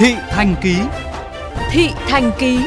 Thị 0.00 0.14
Thành 0.30 0.54
Ký 0.62 0.76
Thị 1.70 1.88
Thành 2.08 2.32
Ký 2.38 2.58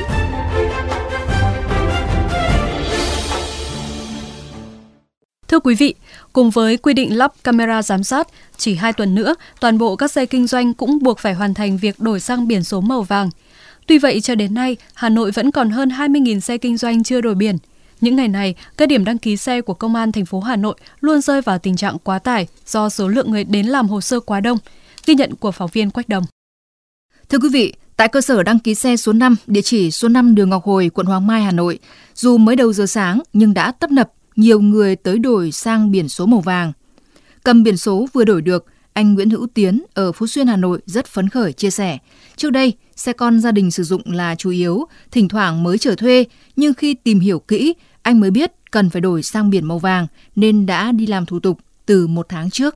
Thưa 5.48 5.60
quý 5.60 5.76
vị, 5.76 5.96
cùng 6.34 6.50
với 6.50 6.78
quy 6.78 6.94
định 6.94 7.18
lắp 7.18 7.32
camera 7.44 7.82
giám 7.82 8.04
sát, 8.04 8.28
chỉ 8.58 8.76
2 8.76 8.94
tuần 8.94 9.16
nữa, 9.16 9.36
toàn 9.60 9.78
bộ 9.78 9.96
các 9.96 10.12
xe 10.12 10.26
kinh 10.26 10.48
doanh 10.48 10.74
cũng 10.74 11.00
buộc 11.04 11.20
phải 11.20 11.34
hoàn 11.34 11.54
thành 11.54 11.78
việc 11.78 12.00
đổi 12.00 12.20
sang 12.20 12.48
biển 12.48 12.64
số 12.64 12.82
màu 12.82 13.02
vàng. 13.02 13.30
Tuy 13.88 13.98
vậy, 13.98 14.22
cho 14.22 14.36
đến 14.36 14.54
nay, 14.54 14.78
Hà 14.94 15.10
Nội 15.10 15.32
vẫn 15.32 15.52
còn 15.52 15.70
hơn 15.70 15.90
20.000 15.90 16.40
xe 16.40 16.58
kinh 16.58 16.78
doanh 16.78 17.04
chưa 17.04 17.22
đổi 17.22 17.36
biển. 17.36 17.58
Những 18.02 18.16
ngày 18.16 18.28
này, 18.28 18.56
các 18.78 18.90
điểm 18.90 19.06
đăng 19.06 19.18
ký 19.18 19.38
xe 19.38 19.62
của 19.62 19.74
Công 19.74 19.96
an 19.96 20.12
thành 20.12 20.26
phố 20.26 20.40
Hà 20.40 20.56
Nội 20.56 20.76
luôn 21.02 21.22
rơi 21.22 21.42
vào 21.42 21.60
tình 21.60 21.76
trạng 21.76 21.98
quá 22.00 22.20
tải 22.20 22.48
do 22.66 22.90
số 22.90 23.08
lượng 23.08 23.32
người 23.32 23.44
đến 23.44 23.66
làm 23.66 23.88
hồ 23.88 24.02
sơ 24.02 24.20
quá 24.20 24.40
đông. 24.40 24.58
Ghi 25.06 25.16
nhận 25.16 25.36
của 25.36 25.52
phóng 25.52 25.70
viên 25.74 25.92
Quách 25.92 26.10
Đồng. 26.10 26.24
Thưa 27.34 27.40
quý 27.40 27.50
vị, 27.50 27.74
tại 27.98 28.08
cơ 28.08 28.22
sở 28.22 28.44
đăng 28.44 28.60
ký 28.60 28.76
xe 28.76 28.98
số 28.98 29.14
5, 29.14 29.36
địa 29.48 29.62
chỉ 29.62 29.92
số 29.92 30.08
5 30.08 30.36
đường 30.36 30.50
Ngọc 30.50 30.64
Hồi, 30.64 30.90
quận 30.94 31.08
Hoàng 31.08 31.28
Mai, 31.28 31.44
Hà 31.44 31.52
Nội, 31.52 31.80
dù 32.16 32.38
mới 32.38 32.56
đầu 32.56 32.74
giờ 32.74 32.86
sáng 32.86 33.20
nhưng 33.34 33.54
đã 33.54 33.72
tấp 33.72 33.92
nập 33.92 34.12
nhiều 34.36 34.62
người 34.62 34.96
tới 34.96 35.20
đổi 35.20 35.52
sang 35.52 35.92
biển 35.92 36.10
số 36.10 36.26
màu 36.26 36.40
vàng. 36.40 36.74
Cầm 37.44 37.64
biển 37.64 37.78
số 37.78 38.08
vừa 38.14 38.24
đổi 38.24 38.42
được, 38.42 38.66
anh 38.94 39.14
Nguyễn 39.14 39.30
Hữu 39.30 39.48
Tiến 39.54 39.84
ở 39.94 40.12
Phú 40.12 40.28
Xuyên, 40.28 40.48
Hà 40.48 40.56
Nội 40.56 40.80
rất 40.86 41.06
phấn 41.06 41.30
khởi 41.30 41.54
chia 41.54 41.70
sẻ. 41.70 41.98
Trước 42.36 42.50
đây, 42.50 42.74
xe 42.96 43.14
con 43.14 43.40
gia 43.40 43.52
đình 43.52 43.72
sử 43.72 43.84
dụng 43.84 44.02
là 44.06 44.36
chủ 44.36 44.50
yếu, 44.50 44.86
thỉnh 45.12 45.28
thoảng 45.28 45.64
mới 45.64 45.78
trở 45.78 45.96
thuê, 45.96 46.26
nhưng 46.56 46.74
khi 46.74 46.94
tìm 46.94 47.20
hiểu 47.20 47.40
kỹ, 47.40 47.74
anh 48.02 48.20
mới 48.20 48.32
biết 48.32 48.52
cần 48.72 48.90
phải 48.90 49.02
đổi 49.02 49.24
sang 49.24 49.50
biển 49.50 49.66
màu 49.66 49.80
vàng 49.80 50.08
nên 50.36 50.66
đã 50.66 50.92
đi 50.92 51.08
làm 51.08 51.26
thủ 51.26 51.40
tục 51.40 51.60
từ 51.86 52.08
một 52.08 52.26
tháng 52.30 52.50
trước. 52.50 52.74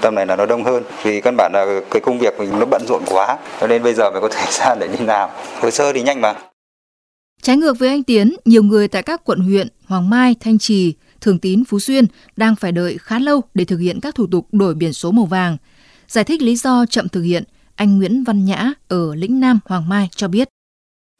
Tầm 0.00 0.14
này 0.14 0.26
là 0.26 0.36
nó 0.36 0.46
đông 0.46 0.64
hơn 0.64 0.82
vì 1.02 1.20
căn 1.20 1.34
bản 1.36 1.52
là 1.54 1.80
cái 1.90 2.00
công 2.00 2.18
việc 2.18 2.34
mình 2.38 2.58
nó 2.58 2.66
bận 2.66 2.82
rộn 2.88 3.02
quá 3.06 3.38
cho 3.60 3.66
nên 3.66 3.82
bây 3.82 3.94
giờ 3.94 4.10
mới 4.10 4.20
có 4.20 4.28
thời 4.28 4.46
gian 4.50 4.78
để 4.78 4.88
đi 4.88 5.04
làm. 5.04 5.30
Hồ 5.60 5.70
sơ 5.70 5.92
thì 5.92 6.02
nhanh 6.02 6.20
mà. 6.20 6.34
Trái 7.42 7.56
ngược 7.56 7.78
với 7.78 7.88
anh 7.88 8.02
Tiến, 8.02 8.36
nhiều 8.44 8.62
người 8.62 8.88
tại 8.88 9.02
các 9.02 9.24
quận 9.24 9.40
huyện 9.40 9.68
Hoàng 9.86 10.10
Mai, 10.10 10.36
Thanh 10.40 10.58
Trì, 10.58 10.94
Thường 11.20 11.38
Tín, 11.38 11.64
Phú 11.64 11.78
Xuyên 11.78 12.06
đang 12.36 12.56
phải 12.56 12.72
đợi 12.72 12.98
khá 13.00 13.18
lâu 13.18 13.40
để 13.54 13.64
thực 13.64 13.78
hiện 13.78 14.00
các 14.00 14.14
thủ 14.14 14.26
tục 14.26 14.46
đổi 14.52 14.74
biển 14.74 14.92
số 14.92 15.10
màu 15.10 15.24
vàng. 15.24 15.56
Giải 16.08 16.24
thích 16.24 16.42
lý 16.42 16.56
do 16.56 16.86
chậm 16.86 17.08
thực 17.08 17.22
hiện, 17.22 17.44
anh 17.74 17.98
Nguyễn 17.98 18.24
Văn 18.24 18.44
Nhã 18.44 18.72
ở 18.88 19.14
Lĩnh 19.14 19.40
Nam, 19.40 19.60
Hoàng 19.64 19.88
Mai 19.88 20.08
cho 20.16 20.28
biết. 20.28 20.48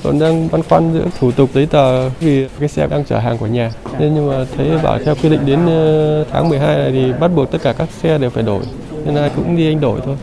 Còn 0.02 0.18
đang 0.18 0.48
băn 0.52 0.62
khoăn 0.62 0.92
giữa 0.94 1.06
thủ 1.18 1.32
tục 1.32 1.50
giấy 1.54 1.66
tờ 1.66 2.08
vì 2.08 2.48
cái 2.58 2.68
xe 2.68 2.86
đang 2.86 3.04
chở 3.04 3.18
hàng 3.18 3.38
của 3.38 3.46
nhà. 3.46 3.72
Nên 3.98 4.14
nhưng 4.14 4.28
mà 4.28 4.44
thấy 4.56 4.78
bảo 4.82 4.98
theo 5.04 5.14
quy 5.22 5.28
định 5.28 5.46
đến 5.46 5.66
ờ, 5.66 6.24
tháng 6.24 6.48
12 6.48 6.76
này 6.76 6.92
thì 6.92 7.12
bắt 7.20 7.28
buộc 7.28 7.50
tất 7.50 7.58
cả 7.62 7.72
các 7.72 7.88
xe 7.90 8.18
đều 8.18 8.30
phải 8.30 8.42
đổi. 8.42 8.64
Nên 9.04 9.14
ai 9.14 9.30
cũng 9.36 9.56
đi 9.56 9.66
anh 9.66 9.80
đổi 9.80 10.00
thôi. 10.04 10.16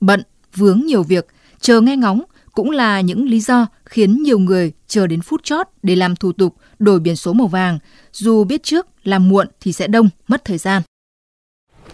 Bận, 0.00 0.22
vướng 0.56 0.80
nhiều 0.80 1.02
việc, 1.02 1.26
chờ 1.60 1.80
nghe 1.80 1.96
ngóng 1.96 2.22
cũng 2.52 2.70
là 2.70 3.00
những 3.00 3.28
lý 3.28 3.40
do 3.40 3.66
khiến 3.84 4.22
nhiều 4.22 4.38
người 4.38 4.72
chờ 4.86 5.06
đến 5.06 5.20
phút 5.20 5.44
chót 5.44 5.66
để 5.82 5.96
làm 5.96 6.16
thủ 6.16 6.32
tục 6.32 6.54
đổi 6.78 7.00
biển 7.00 7.16
số 7.16 7.32
màu 7.32 7.46
vàng, 7.46 7.78
dù 8.12 8.44
biết 8.44 8.62
trước 8.62 8.86
làm 9.04 9.28
muộn 9.28 9.46
thì 9.60 9.72
sẽ 9.72 9.86
đông, 9.86 10.08
mất 10.28 10.44
thời 10.44 10.58
gian. 10.58 10.82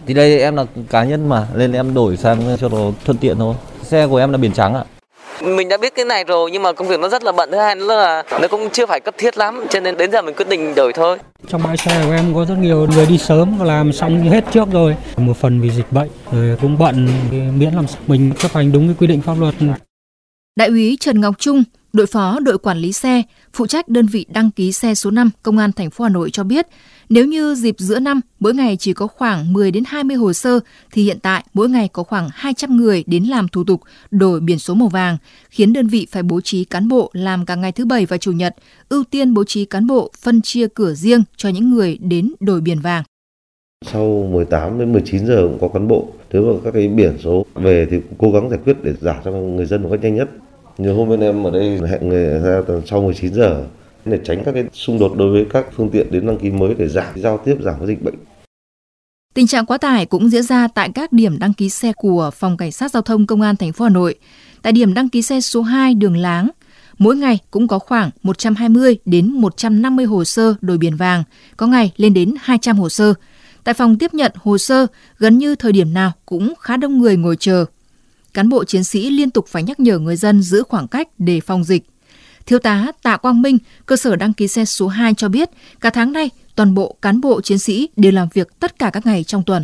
Thì 0.05 0.13
đây 0.13 0.39
em 0.39 0.55
là 0.55 0.65
cá 0.89 1.03
nhân 1.03 1.29
mà, 1.29 1.47
nên 1.55 1.71
em 1.71 1.93
đổi 1.93 2.17
sang 2.17 2.57
cho 2.59 2.69
nó 2.69 2.91
thuận 3.05 3.17
tiện 3.17 3.37
thôi. 3.37 3.55
Xe 3.83 4.07
của 4.07 4.17
em 4.17 4.31
là 4.31 4.37
biển 4.37 4.53
trắng 4.53 4.73
ạ. 4.73 4.83
Mình 5.43 5.69
đã 5.69 5.77
biết 5.77 5.95
cái 5.95 6.05
này 6.05 6.23
rồi 6.23 6.51
nhưng 6.51 6.63
mà 6.63 6.73
công 6.73 6.87
việc 6.87 6.99
nó 6.99 7.09
rất 7.09 7.23
là 7.23 7.31
bận 7.31 7.49
thứ 7.51 7.57
hai 7.57 7.75
nữa 7.75 7.87
là 7.87 8.23
nó 8.41 8.47
cũng 8.47 8.69
chưa 8.69 8.85
phải 8.85 8.99
cấp 8.99 9.15
thiết 9.17 9.37
lắm 9.37 9.65
cho 9.69 9.79
nên 9.79 9.97
đến 9.97 10.11
giờ 10.11 10.21
mình 10.21 10.35
quyết 10.35 10.49
định 10.49 10.75
đổi 10.75 10.93
thôi. 10.93 11.17
Trong 11.47 11.63
bãi 11.63 11.77
xe 11.77 12.03
của 12.05 12.11
em 12.11 12.33
có 12.33 12.45
rất 12.45 12.55
nhiều 12.59 12.87
người 12.95 13.05
đi 13.05 13.17
sớm 13.17 13.57
và 13.57 13.65
làm 13.65 13.93
xong 13.93 14.21
hết 14.21 14.43
trước 14.51 14.67
rồi. 14.71 14.95
Một 15.17 15.37
phần 15.37 15.61
vì 15.61 15.69
dịch 15.69 15.91
bệnh 15.91 16.09
rồi 16.31 16.57
cũng 16.61 16.77
bận 16.77 17.07
miễn 17.59 17.73
làm 17.73 17.85
mình 18.07 18.31
chấp 18.37 18.53
hành 18.53 18.71
đúng 18.71 18.87
cái 18.87 18.95
quy 18.99 19.07
định 19.07 19.21
pháp 19.21 19.33
luật. 19.39 19.55
Đại 20.55 20.67
úy 20.67 20.97
Trần 20.99 21.21
Ngọc 21.21 21.35
Trung, 21.39 21.63
đội 21.93 22.07
phó 22.07 22.39
đội 22.39 22.57
quản 22.57 22.77
lý 22.77 22.91
xe, 22.91 23.23
phụ 23.53 23.67
trách 23.67 23.87
đơn 23.87 24.05
vị 24.05 24.25
đăng 24.33 24.51
ký 24.51 24.71
xe 24.71 24.95
số 24.95 25.11
5 25.11 25.29
Công 25.43 25.57
an 25.57 25.71
thành 25.71 25.89
phố 25.89 26.03
Hà 26.03 26.09
Nội 26.09 26.29
cho 26.29 26.43
biết, 26.43 26.67
nếu 27.09 27.25
như 27.25 27.55
dịp 27.55 27.75
giữa 27.77 27.99
năm 27.99 28.21
mỗi 28.39 28.53
ngày 28.53 28.77
chỉ 28.77 28.93
có 28.93 29.07
khoảng 29.07 29.53
10 29.53 29.71
đến 29.71 29.83
20 29.87 30.15
hồ 30.15 30.33
sơ 30.33 30.59
thì 30.91 31.03
hiện 31.03 31.19
tại 31.19 31.43
mỗi 31.53 31.69
ngày 31.69 31.89
có 31.93 32.03
khoảng 32.03 32.29
200 32.33 32.77
người 32.77 33.03
đến 33.07 33.23
làm 33.23 33.47
thủ 33.47 33.63
tục 33.63 33.81
đổi 34.11 34.39
biển 34.39 34.59
số 34.59 34.73
màu 34.73 34.87
vàng, 34.87 35.17
khiến 35.49 35.73
đơn 35.73 35.87
vị 35.87 36.07
phải 36.11 36.23
bố 36.23 36.41
trí 36.41 36.65
cán 36.65 36.87
bộ 36.87 37.09
làm 37.13 37.45
cả 37.45 37.55
ngày 37.55 37.71
thứ 37.71 37.85
bảy 37.85 38.05
và 38.05 38.17
chủ 38.17 38.31
nhật, 38.31 38.55
ưu 38.89 39.03
tiên 39.03 39.33
bố 39.33 39.43
trí 39.43 39.65
cán 39.65 39.87
bộ 39.87 40.11
phân 40.21 40.41
chia 40.41 40.67
cửa 40.67 40.93
riêng 40.93 41.23
cho 41.37 41.49
những 41.49 41.69
người 41.69 41.97
đến 42.01 42.33
đổi 42.39 42.61
biển 42.61 42.79
vàng. 42.79 43.03
Sau 43.91 44.29
18 44.31 44.79
đến 44.79 44.93
19 44.93 45.25
giờ 45.25 45.47
cũng 45.47 45.57
có 45.61 45.67
cán 45.67 45.87
bộ, 45.87 46.07
nếu 46.31 46.53
mà 46.53 46.59
các 46.63 46.71
cái 46.71 46.87
biển 46.87 47.17
số 47.23 47.45
về 47.55 47.87
thì 47.91 47.97
cũng 47.99 48.17
cố 48.17 48.31
gắng 48.31 48.49
giải 48.49 48.59
quyết 48.65 48.77
để 48.83 48.93
giả 49.01 49.21
cho 49.25 49.31
người 49.31 49.65
dân 49.65 49.83
một 49.83 49.89
cách 49.91 49.99
nhanh 50.03 50.15
nhất. 50.15 50.29
Như 50.81 50.93
hôm 50.93 51.09
bên 51.09 51.19
em 51.19 51.43
ở 51.43 51.51
đây 51.51 51.79
hẹn 51.89 52.09
người 52.09 52.39
ra 52.39 52.61
sau 52.85 53.01
19 53.01 53.33
giờ 53.33 53.65
để 54.05 54.19
tránh 54.23 54.43
các 54.45 54.51
cái 54.51 54.63
xung 54.73 54.99
đột 54.99 55.15
đối 55.17 55.31
với 55.31 55.45
các 55.49 55.65
phương 55.75 55.89
tiện 55.89 56.11
đến 56.11 56.27
đăng 56.27 56.37
ký 56.37 56.49
mới 56.51 56.75
để 56.77 56.87
giảm 56.87 57.13
giao 57.15 57.37
tiếp 57.45 57.57
giảm 57.61 57.75
cái 57.77 57.87
dịch 57.87 58.03
bệnh. 58.03 58.13
Tình 59.33 59.47
trạng 59.47 59.65
quá 59.65 59.77
tải 59.77 60.05
cũng 60.05 60.29
diễn 60.29 60.43
ra 60.43 60.67
tại 60.67 60.89
các 60.95 61.13
điểm 61.13 61.39
đăng 61.39 61.53
ký 61.53 61.69
xe 61.69 61.93
của 61.93 62.31
Phòng 62.33 62.57
Cảnh 62.57 62.71
sát 62.71 62.91
Giao 62.91 63.01
thông 63.01 63.27
Công 63.27 63.41
an 63.41 63.55
thành 63.55 63.73
phố 63.73 63.85
Hà 63.85 63.89
Nội. 63.89 64.15
Tại 64.61 64.73
điểm 64.73 64.93
đăng 64.93 65.09
ký 65.09 65.21
xe 65.21 65.41
số 65.41 65.61
2 65.61 65.93
đường 65.93 66.17
Láng, 66.17 66.49
mỗi 66.97 67.15
ngày 67.15 67.39
cũng 67.51 67.67
có 67.67 67.79
khoảng 67.79 68.09
120 68.23 68.97
đến 69.05 69.31
150 69.31 70.05
hồ 70.05 70.23
sơ 70.23 70.55
đổi 70.61 70.77
biển 70.77 70.95
vàng, 70.95 71.23
có 71.57 71.67
ngày 71.67 71.91
lên 71.97 72.13
đến 72.13 72.33
200 72.41 72.77
hồ 72.77 72.89
sơ. 72.89 73.13
Tại 73.63 73.73
phòng 73.73 73.97
tiếp 73.97 74.13
nhận 74.13 74.31
hồ 74.35 74.57
sơ, 74.57 74.87
gần 75.17 75.37
như 75.37 75.55
thời 75.55 75.71
điểm 75.71 75.93
nào 75.93 76.11
cũng 76.25 76.53
khá 76.59 76.77
đông 76.77 76.97
người 76.97 77.17
ngồi 77.17 77.35
chờ. 77.39 77.65
Cán 78.33 78.49
bộ 78.49 78.63
chiến 78.63 78.83
sĩ 78.83 79.09
liên 79.09 79.29
tục 79.29 79.47
phải 79.47 79.63
nhắc 79.63 79.79
nhở 79.79 79.99
người 79.99 80.15
dân 80.15 80.41
giữ 80.41 80.63
khoảng 80.69 80.87
cách 80.87 81.07
để 81.17 81.39
phòng 81.39 81.63
dịch. 81.63 81.83
Thiếu 82.45 82.59
tá 82.59 82.87
Tạ 83.03 83.17
Quang 83.17 83.41
Minh, 83.41 83.57
cơ 83.85 83.95
sở 83.95 84.15
đăng 84.15 84.33
ký 84.33 84.47
xe 84.47 84.65
số 84.65 84.87
2 84.87 85.13
cho 85.13 85.29
biết, 85.29 85.49
cả 85.81 85.89
tháng 85.89 86.11
nay, 86.11 86.29
toàn 86.55 86.73
bộ 86.73 86.95
cán 87.01 87.21
bộ 87.21 87.41
chiến 87.41 87.59
sĩ 87.59 87.89
đều 87.95 88.11
làm 88.11 88.27
việc 88.33 88.47
tất 88.59 88.79
cả 88.79 88.89
các 88.93 89.05
ngày 89.05 89.23
trong 89.23 89.43
tuần. 89.45 89.63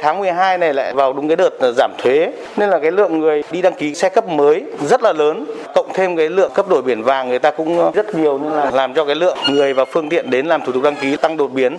Tháng 0.00 0.18
12 0.18 0.58
này 0.58 0.74
lại 0.74 0.94
vào 0.94 1.12
đúng 1.12 1.28
cái 1.28 1.36
đợt 1.36 1.72
giảm 1.76 1.92
thuế 1.98 2.32
nên 2.56 2.70
là 2.70 2.78
cái 2.78 2.92
lượng 2.92 3.18
người 3.18 3.42
đi 3.52 3.62
đăng 3.62 3.74
ký 3.78 3.94
xe 3.94 4.08
cấp 4.08 4.28
mới 4.28 4.64
rất 4.88 5.02
là 5.02 5.12
lớn. 5.12 5.44
Cộng 5.74 5.90
thêm 5.94 6.16
cái 6.16 6.28
lượng 6.30 6.52
cấp 6.54 6.66
đổi 6.68 6.82
biển 6.82 7.02
vàng 7.02 7.28
người 7.28 7.38
ta 7.38 7.50
cũng 7.50 7.92
rất 7.94 8.14
nhiều 8.14 8.38
nên 8.38 8.52
là 8.52 8.70
làm 8.70 8.94
cho 8.94 9.04
cái 9.04 9.14
lượng 9.14 9.38
người 9.50 9.74
và 9.74 9.84
phương 9.84 10.08
tiện 10.08 10.30
đến 10.30 10.46
làm 10.46 10.60
thủ 10.66 10.72
tục 10.72 10.82
đăng 10.82 10.96
ký 11.00 11.16
tăng 11.16 11.36
đột 11.36 11.48
biến. 11.48 11.76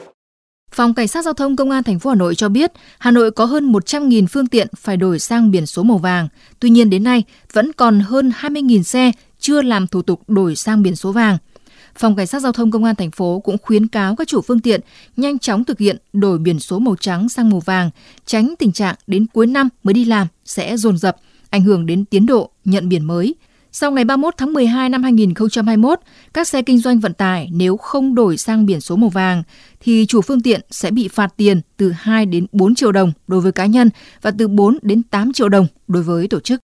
Phòng 0.72 0.94
Cảnh 0.94 1.07
sát 1.07 1.25
Giao 1.25 1.34
thông 1.34 1.56
Công 1.56 1.72
an 1.72 1.84
thành 1.84 2.00
phố 2.00 2.09
Hà 2.09 2.16
Nội 2.16 2.35
cho 2.35 2.50
biết, 2.50 2.72
Hà 3.00 3.12
Nội 3.12 3.31
có 3.31 3.46
hơn 3.46 3.72
100.000 3.72 4.28
phương 4.28 4.47
tiện 4.47 4.68
phải 4.78 4.97
đổi 4.97 5.19
sang 5.19 5.52
biển 5.52 5.66
số 5.66 5.84
màu 5.84 5.97
vàng. 5.97 6.28
Tuy 6.59 6.69
nhiên 6.69 6.90
đến 6.90 7.03
nay 7.03 7.24
vẫn 7.53 7.74
còn 7.74 8.00
hơn 8.00 8.31
20.000 8.41 8.84
xe 8.84 9.12
chưa 9.40 9.62
làm 9.62 9.88
thủ 9.88 10.02
tục 10.02 10.22
đổi 10.28 10.56
sang 10.56 10.81
biển 10.81 10.96
số 10.96 11.12
vàng. 11.12 11.38
Phòng 11.96 12.16
Cảnh 12.16 12.28
sát 12.28 12.40
Giao 12.40 12.52
thông 12.52 12.72
Công 12.72 12.84
an 12.84 12.96
thành 12.96 13.12
phố 13.12 13.40
cũng 13.40 13.57
khuyến 13.62 13.88
cáo 13.88 14.16
các 14.16 14.28
chủ 14.28 14.41
phương 14.41 14.59
tiện 14.59 14.81
nhanh 15.18 15.40
chóng 15.40 15.63
thực 15.63 15.80
hiện 15.80 15.97
đổi 16.13 16.40
biển 16.40 16.59
số 16.59 16.80
màu 16.80 16.96
trắng 16.96 17.30
sang 17.30 17.50
màu 17.50 17.59
vàng, 17.59 17.90
tránh 18.25 18.53
tình 18.59 18.72
trạng 18.72 18.96
đến 19.07 19.25
cuối 19.34 19.47
năm 19.47 19.69
mới 19.84 19.94
đi 19.94 20.06
làm 20.06 20.28
sẽ 20.46 20.78
dồn 20.78 20.97
dập, 20.97 21.18
ảnh 21.50 21.63
hưởng 21.63 21.86
đến 21.86 22.06
tiến 22.06 22.25
độ 22.25 22.50
nhận 22.66 22.90
biển 22.90 23.06
mới. 23.06 23.36
Sau 23.72 23.91
ngày 23.91 24.06
31 24.06 24.34
tháng 24.38 24.53
12 24.53 24.90
năm 24.90 25.03
2021, 25.03 26.00
các 26.34 26.47
xe 26.47 26.62
kinh 26.62 26.80
doanh 26.80 27.00
vận 27.00 27.13
tải 27.13 27.50
nếu 27.52 27.78
không 27.78 28.16
đổi 28.16 28.38
sang 28.38 28.66
biển 28.66 28.81
số 28.81 28.96
màu 28.96 29.09
vàng 29.09 29.44
thì 29.80 30.06
chủ 30.06 30.22
phương 30.22 30.41
tiện 30.41 30.62
sẽ 30.72 30.91
bị 30.91 31.07
phạt 31.07 31.34
tiền 31.38 31.62
từ 31.78 31.91
2 31.91 32.25
đến 32.25 32.46
4 32.52 32.75
triệu 32.75 32.91
đồng 32.91 33.12
đối 33.28 33.41
với 33.41 33.52
cá 33.52 33.66
nhân 33.66 33.90
và 34.22 34.31
từ 34.38 34.47
4 34.47 34.78
đến 34.81 35.03
8 35.03 35.34
triệu 35.34 35.50
đồng 35.50 35.68
đối 35.88 36.03
với 36.03 36.28
tổ 36.28 36.40
chức. 36.40 36.59